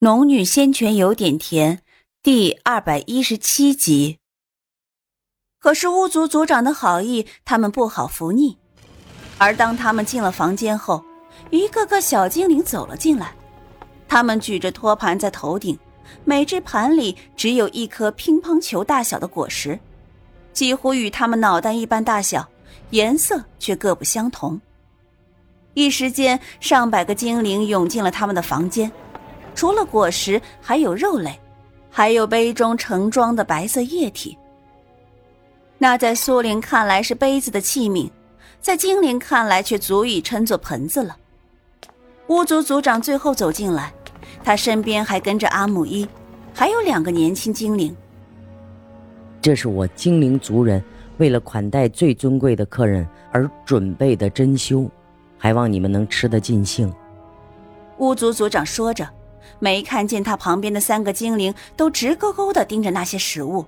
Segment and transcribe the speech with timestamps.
[0.00, 1.82] 农女仙泉有点甜，
[2.22, 4.18] 第二百一十七集。
[5.58, 8.56] 可是巫族族长的好意，他们不好拂逆。
[9.38, 11.04] 而当他们进了房间后，
[11.50, 13.34] 一个个小精灵走了进来，
[14.06, 15.76] 他们举着托盘在头顶，
[16.24, 19.80] 每只盘里只有一颗乒乓球大小的果实，
[20.52, 22.48] 几乎与他们脑袋一般大小，
[22.90, 24.60] 颜色却各不相同。
[25.74, 28.92] 一时间，上百个精灵涌进了他们的房间。
[29.58, 31.36] 除了果实，还有肉类，
[31.90, 34.38] 还有杯中盛装的白色液体。
[35.78, 38.08] 那在苏林看来是杯子的器皿，
[38.60, 41.16] 在精灵看来却足以称作盆子了。
[42.28, 43.92] 巫族族长最后走进来，
[44.44, 46.06] 他身边还跟着阿姆伊，
[46.54, 47.96] 还有两个年轻精灵。
[49.42, 50.80] 这是我精灵族人
[51.16, 54.88] 为了款待最尊贵的客人而准备的珍馐，
[55.36, 56.94] 还望你们能吃得尽兴。
[57.96, 59.04] 巫族族长说着。
[59.58, 63.64] 没看见他旁边的三个精灵都直勾勾的盯着那些食物。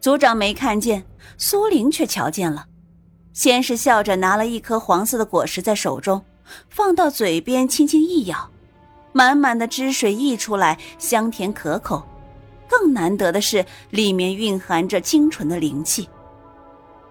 [0.00, 1.04] 族长没看见，
[1.36, 2.66] 苏玲却瞧见了，
[3.32, 6.22] 先是笑着拿了一颗黄色的果实在手中，
[6.68, 8.48] 放到嘴边轻轻一咬，
[9.12, 12.06] 满满的汁水溢出来，香甜可口。
[12.68, 16.08] 更难得的是，里面蕴含着精纯的灵气。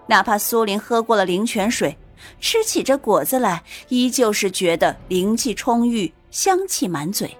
[0.06, 1.94] 哪怕苏玲喝过了灵泉水，
[2.40, 7.36] 吃起这果子来，依旧是觉得灵气充裕，香气满嘴。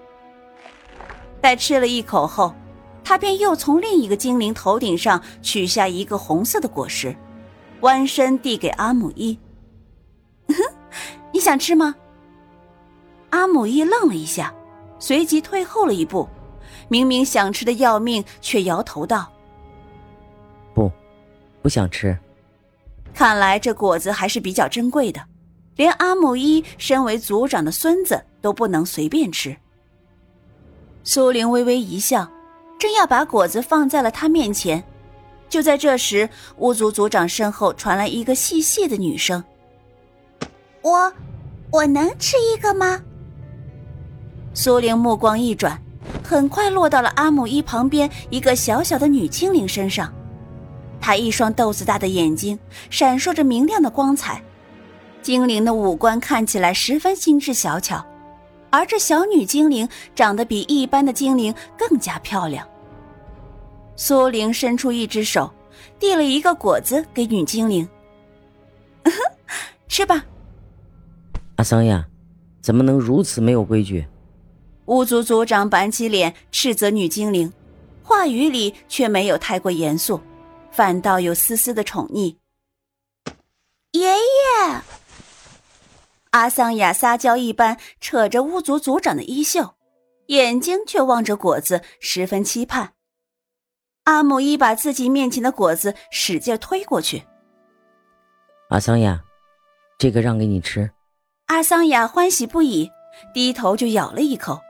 [1.41, 2.53] 待吃了一口后，
[3.03, 7.15] 他便又从另一个精灵头顶上取下一个红色的果实，
[7.81, 9.37] 弯身递给阿姆伊
[11.31, 11.95] ：“你想吃吗？”
[13.31, 14.53] 阿姆伊愣了一下，
[14.99, 16.27] 随即退后了一步，
[16.87, 19.31] 明明想吃的要命，却摇头道
[20.73, 20.91] ：“不，
[21.61, 22.17] 不想吃。”
[23.13, 25.21] 看来这果子还是比较珍贵的，
[25.75, 29.55] 连阿姆伊身为族长的孙子都不能随便吃。
[31.03, 32.29] 苏玲微微一笑，
[32.77, 34.83] 正要把果子放在了他面前，
[35.49, 39.43] 就在这时，巫族族长身后传来一个细细的女声
[40.83, 41.11] ：“我，
[41.71, 43.01] 我能吃一个吗？”
[44.53, 45.81] 苏玲目光一转，
[46.23, 50.13] 很快落到了阿姆一旁边一个小小的女精灵身上。
[50.99, 54.43] 她一双豆子大的眼睛闪烁着明亮的光彩，
[55.21, 58.05] 精灵的五官看起来十分精致小巧。
[58.71, 62.67] 而这小女精灵长得比一般的精灵更加漂亮。
[63.95, 65.51] 苏玲伸出一只手，
[65.99, 67.87] 递了一个果子给女精灵
[69.89, 70.23] ：“吃吧。”
[71.57, 72.07] 阿桑呀，
[72.61, 74.07] 怎么能如此没有规矩？
[74.85, 77.51] 巫族族长板起脸斥责女精灵，
[78.01, 80.21] 话语里却没有太过严肃，
[80.71, 82.35] 反倒有丝丝的宠溺。
[83.91, 84.38] 爷爷。
[86.31, 89.73] 阿桑雅撒娇一般扯着巫族族长的衣袖，
[90.27, 92.93] 眼睛却望着果子，十分期盼。
[94.03, 97.23] 阿姆一把自己面前的果子使劲推过去。
[98.69, 99.19] 阿桑雅，
[99.97, 100.91] 这个让给你吃。
[101.47, 102.91] 阿桑雅欢喜不已，
[103.33, 104.61] 低头就咬了一口，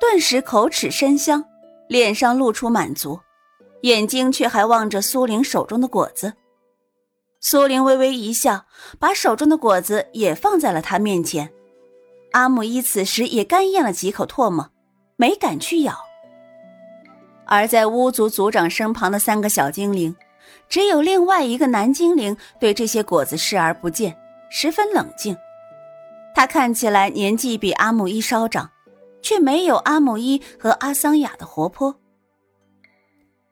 [0.00, 1.44] 顿时口齿生香，
[1.88, 3.20] 脸上露出满足，
[3.82, 6.34] 眼睛却还望着苏玲手中的果子。
[7.46, 8.64] 苏玲微微一笑，
[8.98, 11.52] 把手中的果子也放在了他面前。
[12.32, 14.70] 阿姆伊此时也干咽了几口唾沫，
[15.16, 15.94] 没敢去咬。
[17.44, 20.16] 而在巫族族长身旁的三个小精灵，
[20.70, 24.16] 只有另外一个男精灵对这些果子视而不见，
[24.48, 25.36] 十分冷静。
[26.34, 28.70] 他看起来年纪比阿姆伊稍长，
[29.20, 31.94] 却没有阿姆伊和阿桑雅的活泼。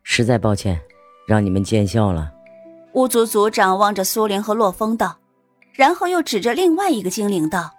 [0.03, 0.81] 实在抱歉，
[1.29, 2.33] 让你们见笑了。
[2.95, 5.17] 巫族族长望着苏玲和洛风道，
[5.73, 7.71] 然后又指着另外一个精灵道：“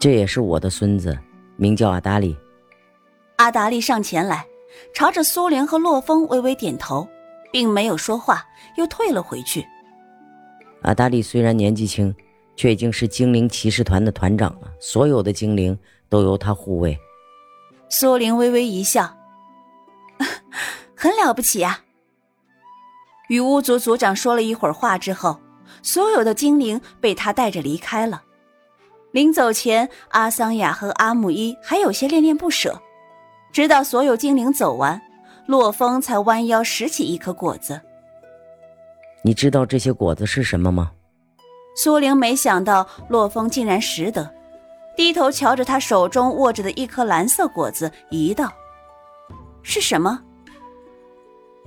[0.00, 1.16] 这也是我的孙子，
[1.56, 2.36] 名叫阿达利。”
[3.38, 4.44] 阿达利上前来，
[4.92, 7.06] 朝着苏玲和洛风微微点头，
[7.52, 8.44] 并没有说话，
[8.76, 9.64] 又退了回去。
[10.82, 12.12] 阿达利虽然年纪轻，
[12.56, 15.78] 却已经是精灵骑士团的团长了，所有的精灵
[16.08, 16.98] 都由他护卫。
[17.88, 19.16] 苏玲微微一笑
[20.96, 21.82] ：“很了不起呀。”
[23.30, 25.38] 与巫族族长说了一会儿话之后，
[25.82, 28.20] 所有的精灵被他带着离开了。
[29.12, 32.76] 临走前，阿桑雅和阿姆伊还有些恋恋不舍。
[33.52, 35.00] 直到所有精灵走完，
[35.46, 37.80] 洛风才弯腰拾起一颗果子。
[39.22, 40.90] 你知道这些果子是什么吗？
[41.76, 44.28] 苏玲没想到洛风竟然识得，
[44.96, 48.52] 低头瞧着他手中握着的一颗蓝色果子，疑道
[49.62, 50.20] ：“是什么？”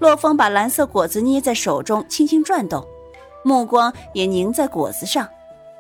[0.04, 2.86] 洛风把蓝色果子捏在手中，轻轻转动，
[3.42, 5.26] 目光也凝在果子上，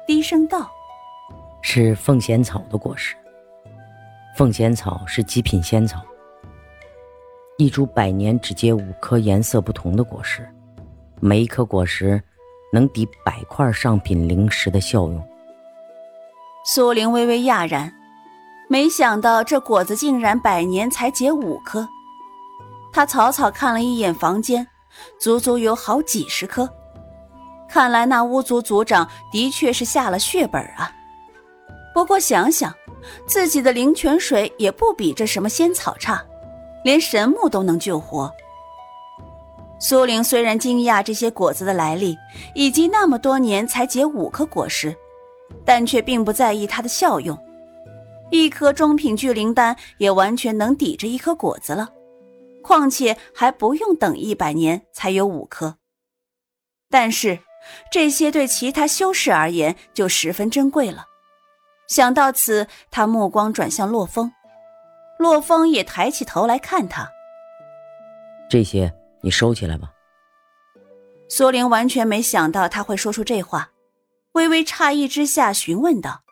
[0.07, 0.71] 低声道
[1.61, 3.17] ：“是凤仙草的果实。”
[4.37, 5.99] 凤仙草是极品仙草，
[7.57, 10.49] 一株百年只结五颗颜色不同的果实，
[11.19, 12.23] 每一颗果实
[12.71, 15.21] 能抵百块上品灵石的效用。
[16.65, 17.93] 苏玲微微讶然，
[18.69, 21.85] 没想到这果子竟然百年才结五颗。
[22.93, 24.65] 他草草看了一眼房间，
[25.19, 26.69] 足足有好几十颗。
[27.67, 30.91] 看来那巫族族长的确是下了血本啊。
[31.91, 32.71] 不过想想，
[33.25, 36.23] 自己的灵泉水也不比这什么仙草差，
[36.83, 38.31] 连神木都能救活。
[39.79, 42.15] 苏玲虽然惊讶这些果子的来历，
[42.53, 44.95] 以及那么多年才结五颗果实，
[45.65, 47.37] 但却并不在意它的效用。
[48.29, 51.89] 一颗中品聚灵丹也完全能抵着一颗果子了，
[52.63, 55.77] 况且还不用等一百年才有五颗。
[56.89, 57.37] 但是。
[57.89, 61.05] 这些对其他修士而言就十分珍贵了。
[61.87, 64.33] 想到此，他目光转向洛风，
[65.17, 67.09] 洛风也抬起头来看他。
[68.49, 69.93] 这些你收起来吧。
[71.29, 73.71] 苏玲完全没想到他会说出这话，
[74.33, 76.23] 微微诧异之下询问道：“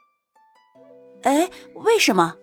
[1.23, 2.35] 哎，为什么？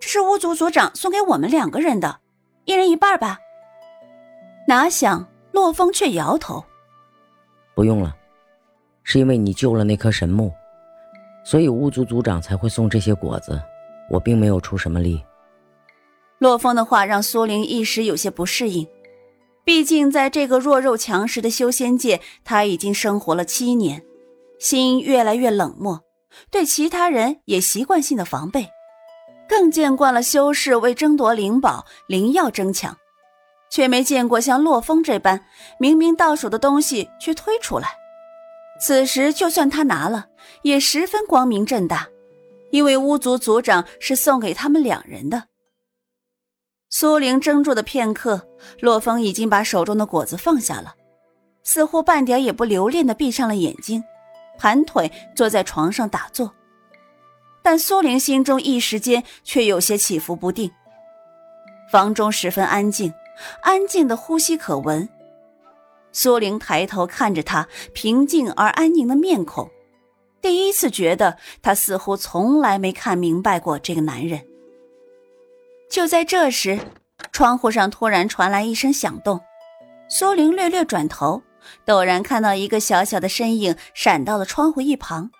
[0.00, 2.18] 这是巫族族长送给我们两个人的，
[2.66, 3.38] 一人一半吧？”
[4.68, 6.62] 哪想洛风却摇头。
[7.74, 8.14] 不用了，
[9.02, 10.52] 是因为你救了那棵神木，
[11.44, 13.60] 所以巫族族长才会送这些果子。
[14.10, 15.20] 我并没有出什么力。
[16.38, 18.86] 洛风的话让苏玲一时有些不适应，
[19.64, 24.04] 毕竟在这个弱肉强食的修仙界，他已经生活了七年，
[24.58, 26.02] 心越来越冷漠，
[26.50, 28.68] 对其他人也习惯性的防备，
[29.48, 32.96] 更见惯了修士为争夺灵宝灵药争抢。
[33.68, 35.44] 却没见过像洛风这般
[35.78, 37.88] 明明到手的东西却推出来。
[38.80, 40.26] 此时就算他拿了，
[40.62, 42.06] 也十分光明正大，
[42.70, 45.44] 因为巫族族长是送给他们两人的。
[46.90, 48.46] 苏玲怔住的片刻，
[48.80, 50.94] 洛风已经把手中的果子放下了，
[51.64, 54.02] 似乎半点也不留恋的闭上了眼睛，
[54.58, 56.54] 盘腿坐在床上打坐。
[57.66, 60.70] 但苏玲心中一时间却有些起伏不定。
[61.90, 63.12] 房中十分安静。
[63.60, 65.08] 安静的呼吸可闻，
[66.12, 69.68] 苏玲抬头看着他平静而安宁的面孔，
[70.40, 74.46] 第一次觉得他似乎从来没看明白过这个男人。
[75.90, 76.78] 就在这时，
[77.32, 79.40] 窗户上突然传来一声响动，
[80.08, 81.42] 苏玲略略转头，
[81.84, 85.32] 陡然看到一个小小的身影闪到了窗户一旁，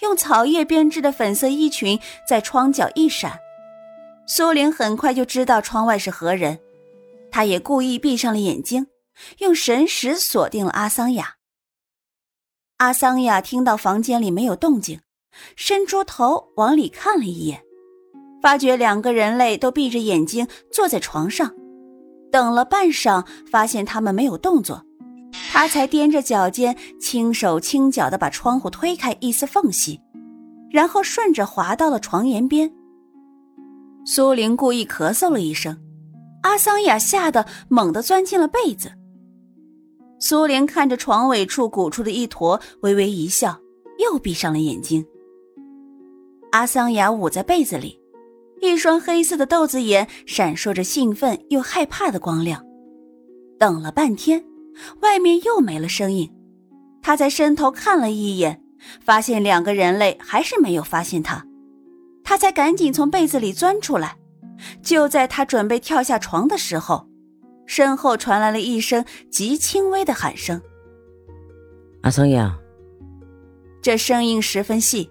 [0.00, 1.98] 用草叶编织的粉色衣裙
[2.28, 3.38] 在窗角一闪，
[4.26, 6.58] 苏玲很快就知道窗外是何人。
[7.30, 8.86] 她也故意闭上了眼睛，
[9.38, 11.34] 用神识锁定了阿桑雅。
[12.78, 15.00] 阿桑雅听到房间里没有动静，
[15.56, 17.62] 伸出头往里看了一眼，
[18.42, 21.54] 发觉两个人类都闭着眼睛坐在床上，
[22.30, 24.84] 等了半晌，发现他们没有动作，
[25.50, 30.00] 他才踮着脚尖，轻手轻脚地把窗户推开一丝缝隙，
[30.70, 32.70] 然后顺着滑到了床沿边。
[34.04, 35.76] 苏玲故意咳嗽了一声。
[36.42, 38.92] 阿桑雅吓得猛地钻进了被子。
[40.20, 43.58] 苏玲看着床尾处鼓出的一坨，微微一笑，
[43.98, 45.04] 又闭上了眼睛。
[46.52, 47.98] 阿桑雅捂在被子里，
[48.62, 52.64] 一双黑色的豆子眼闪烁着兴奋又害怕的光亮。
[53.58, 54.44] 等了半天，
[55.00, 56.32] 外面又没了声音。
[57.02, 58.62] 他在伸头看了一眼，
[59.00, 61.44] 发现两个人类还是没有发现他，
[62.24, 64.16] 他才赶紧从被子里钻出来。
[64.82, 67.06] 就在他准备跳下床的时候，
[67.66, 70.62] 身后传来了一声极轻微的喊声
[72.02, 72.56] ：“阿桑雅。”
[73.82, 75.10] 这声音十分细，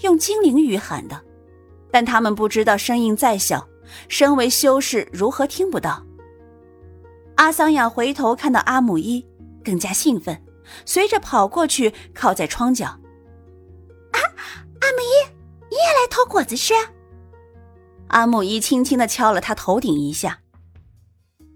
[0.00, 1.20] 用精灵语喊的，
[1.90, 3.68] 但他们不知道声音再小，
[4.08, 6.05] 身为修士如何听不到。
[7.36, 9.24] 阿桑雅回头看到阿姆伊，
[9.64, 10.42] 更加兴奋，
[10.84, 12.86] 随着跑过去，靠在窗角
[14.12, 14.18] ：“啊，
[14.80, 15.30] 阿姆伊，
[15.70, 16.74] 你也来偷果子吃？”
[18.08, 20.38] 阿姆伊轻轻的敲了他头顶一下。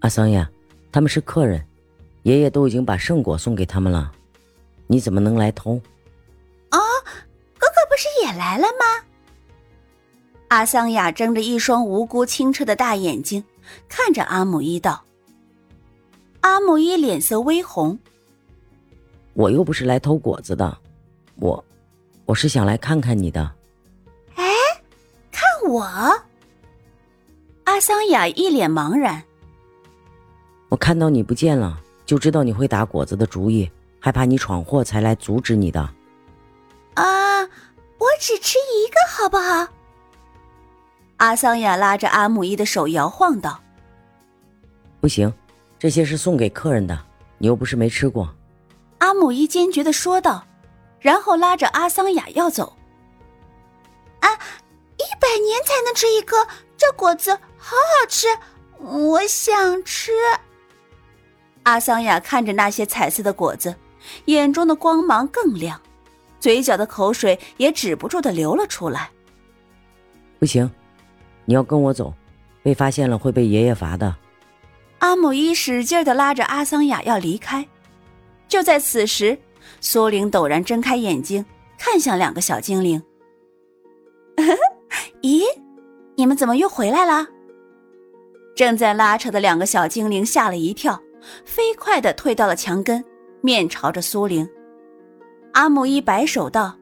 [0.01, 0.49] 阿桑雅，
[0.91, 1.65] 他们是客人，
[2.23, 4.11] 爷爷都已经把圣果送给他们了，
[4.87, 5.73] 你怎么能来偷？
[6.71, 6.77] 哦，
[7.57, 9.05] 哥哥不是也来了吗？
[10.49, 13.43] 阿桑雅睁着一双无辜清澈的大眼睛，
[13.87, 15.03] 看着阿姆伊道。
[16.41, 17.97] 阿木一脸色微红。
[19.33, 20.77] 我又不是来偷果子的，
[21.35, 21.63] 我，
[22.25, 23.51] 我是想来看看你的。
[24.35, 24.45] 哎，
[25.31, 25.83] 看我？
[27.63, 29.23] 阿桑雅一脸茫然。
[30.67, 33.69] 我看到你不见了，就知道你会打果子的主意，
[33.99, 35.79] 害怕你闯祸，才来阻止你的。
[36.95, 39.67] 啊，我只吃一个，好不好？
[41.17, 43.61] 阿桑雅拉着阿木伊的手摇晃道
[44.99, 45.31] ：“不行，
[45.81, 46.95] 这些是送给客人的，
[47.39, 48.31] 你又不是没吃过。”
[49.01, 50.45] 阿母一坚决的说道，
[50.99, 52.77] 然后拉着阿桑雅要走。
[54.19, 56.47] 啊，一百年才能吃一颗，
[56.77, 58.27] 这果子好好吃，
[58.77, 60.11] 我想吃。
[61.63, 63.75] 阿桑雅看着那些彩色的果子，
[64.25, 65.81] 眼中的光芒更亮，
[66.39, 69.09] 嘴角的口水也止不住的流了出来。
[70.37, 70.69] 不行。
[71.45, 72.13] 你要跟我走，
[72.61, 74.15] 被发现了会被爷爷罚的。
[75.01, 77.67] 阿姆伊使劲的拉着阿桑雅要离开。
[78.47, 79.37] 就在此时，
[79.79, 81.43] 苏玲陡然睁开眼睛，
[81.77, 83.01] 看向两个小精灵。
[85.21, 85.43] 咦，
[86.15, 87.27] 你们怎么又回来了？
[88.55, 91.01] 正在拉扯的两个小精灵吓了一跳，
[91.45, 93.03] 飞快的退到了墙根，
[93.41, 94.47] 面朝着苏玲。
[95.53, 96.77] 阿姆一摆手道：“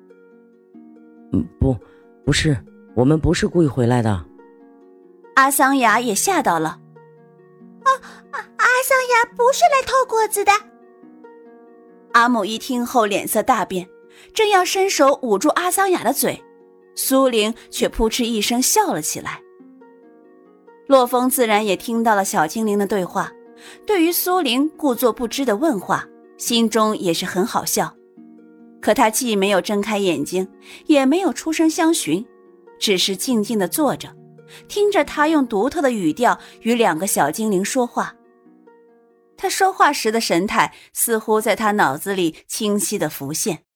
[1.32, 1.78] 嗯，不，
[2.26, 2.58] 不是，
[2.96, 4.26] 我们不是故意回来的。”
[5.36, 6.80] 阿桑雅也吓到了，啊
[8.90, 10.52] 桑雅不是来偷果子的。
[12.14, 13.88] 阿母一听后脸色大变，
[14.34, 16.44] 正要伸手捂住阿桑雅的嘴，
[16.96, 19.44] 苏玲却扑哧一声笑了起来。
[20.88, 23.32] 洛风自然也听到了小精灵的对话，
[23.86, 26.08] 对于苏玲故作不知的问话，
[26.40, 27.94] 心中也是很好笑。
[28.82, 30.48] 可他既没有睁开眼睛，
[30.88, 32.26] 也没有出声相询，
[32.80, 34.10] 只是静静的坐着。
[34.68, 38.16] 听着，他用独特的语调与两个小精灵说话。
[39.40, 43.69] 他说话时的神态似乎在他脑子里清晰的浮现。